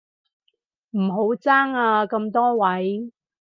[0.97, 3.11] 唔好爭啊咁多位